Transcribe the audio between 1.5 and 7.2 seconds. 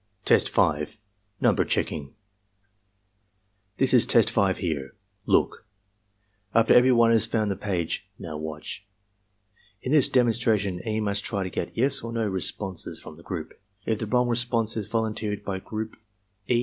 Checking "This is Test 5 here. Look." After every one